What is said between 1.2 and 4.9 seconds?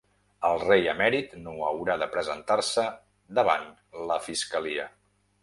no haurà de presentar-se davant la fiscalia.